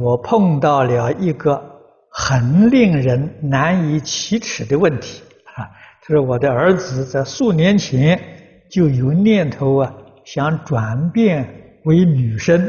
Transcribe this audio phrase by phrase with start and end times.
[0.00, 1.62] 我碰到了一个
[2.08, 5.22] 很令人难以启齿的问题
[5.54, 5.68] 啊！
[6.02, 8.18] 他说我的儿子在数年前
[8.70, 9.92] 就有念头啊，
[10.24, 11.46] 想转变
[11.84, 12.66] 为女生，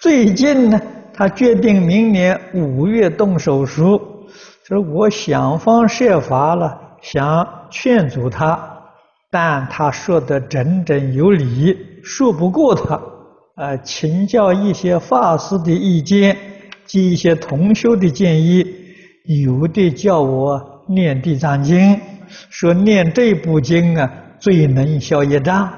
[0.00, 0.80] 最近呢，
[1.14, 4.00] 他决定明年五月动手术。
[4.64, 8.58] 说我想方设法了，想劝阻他，
[9.30, 13.00] 但他说得振振有理，说不过他。
[13.54, 16.36] 呃，请教一些法师的意见
[16.86, 18.64] 及一些同修的建议。
[19.44, 22.00] 有的叫我念地藏经，
[22.48, 25.68] 说念这部经啊最能消业障；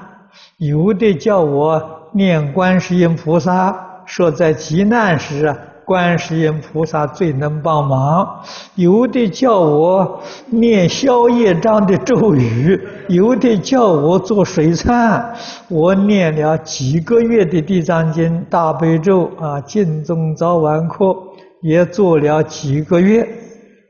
[0.59, 5.59] 有的叫我念观世音菩萨，说在极难时啊。
[5.85, 8.43] 观世音菩萨最能帮忙，
[8.75, 15.23] 有的叫我念消业障的咒语，有的叫我做水忏。
[15.69, 21.15] 我念了几个月的地藏经、大悲咒啊，经中早晚课
[21.61, 23.29] 也做了几个月，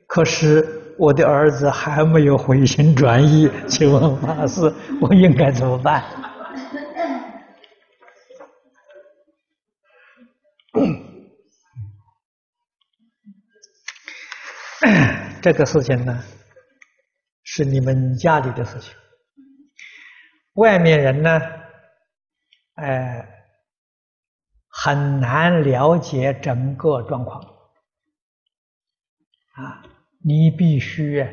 [0.06, 0.66] 可是
[0.98, 3.48] 我的儿子还没有回心转意。
[3.66, 6.02] 请问法师，我应该怎么办？
[15.40, 16.22] 这个事情呢，
[17.42, 18.94] 是你们家里的事情，
[20.54, 21.40] 外面人呢，
[22.74, 23.46] 哎，
[24.68, 27.42] 很难了解整个状况，
[29.54, 29.82] 啊，
[30.22, 31.26] 你必须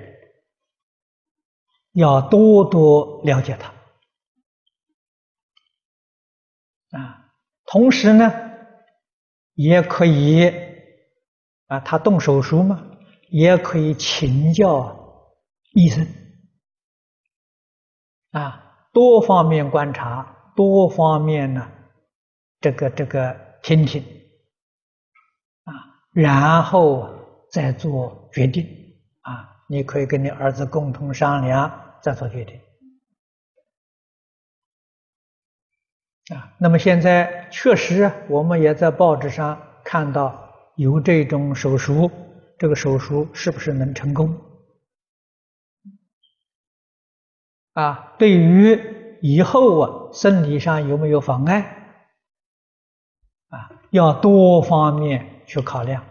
[1.92, 3.74] 要多多了解他，
[6.98, 7.34] 啊，
[7.66, 8.32] 同时呢，
[9.56, 10.50] 也可以，
[11.68, 12.88] 啊，他动手术吗。
[13.32, 14.94] 也可以请教
[15.74, 16.06] 医生
[18.32, 21.66] 啊，多方面观察，多方面呢，
[22.60, 24.04] 这个这个听听
[25.64, 25.72] 啊，
[26.12, 27.10] 然后
[27.52, 28.66] 再做决定
[29.22, 29.64] 啊。
[29.70, 31.72] 你可以跟你儿子共同商量，
[32.02, 32.60] 再做决定
[36.36, 36.54] 啊。
[36.60, 42.12] 那么现在确实，我们也在报纸上看到有这种手术。
[42.62, 44.40] 这个手术是不是能成功？
[47.74, 51.60] 啊，对于以后啊，生理上有没有妨碍？
[53.50, 56.04] 啊，要多方面去考量。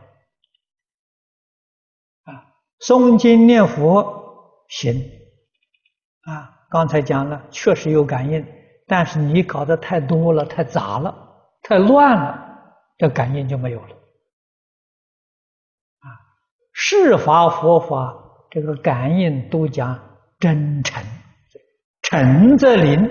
[2.25, 2.50] 啊，
[2.81, 5.09] 诵经念佛行。
[6.22, 8.44] 啊，刚才讲了，确实有感应，
[8.89, 11.15] 但是你搞得太多了，太杂了，
[11.62, 13.97] 太乱了，这感应就没有了。
[16.82, 21.04] 是法佛法，这个感应都讲真诚，
[22.00, 23.10] 诚则灵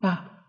[0.00, 0.46] 啊。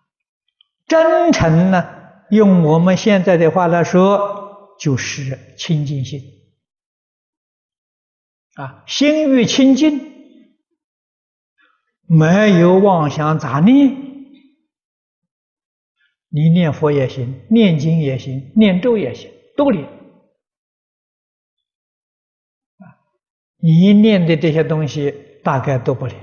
[0.87, 1.89] 真诚呢，
[2.29, 6.21] 用我们现在的话来说，就是清净心
[8.55, 8.85] 啊。
[8.87, 9.99] 心欲清净，
[12.07, 14.09] 没有妄想杂念。
[16.31, 19.84] 你念佛也行，念经也行，念咒也行，都灵。
[22.78, 22.85] 啊，
[23.57, 25.12] 你一念的这些东西
[25.44, 26.16] 大概都不灵，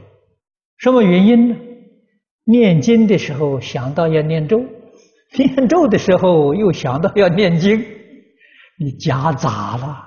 [0.78, 1.56] 什么原因呢？
[2.44, 4.65] 念经的时候想到要念咒，
[5.37, 7.84] 念咒的时候又想到要念经，
[8.78, 10.06] 你夹杂了，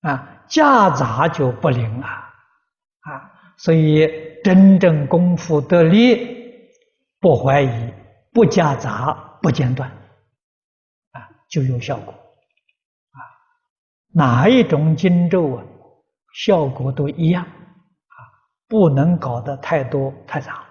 [0.00, 4.08] 啊，夹杂就不灵了，啊，所以
[4.42, 6.26] 真正功夫得力，
[7.20, 7.92] 不怀疑。
[8.32, 9.90] 不夹杂，不间断，
[11.12, 13.18] 啊，就有效果，啊，
[14.12, 15.64] 哪一种经咒啊，
[16.34, 18.16] 效果都一样，啊，
[18.68, 20.67] 不能搞得太多太杂。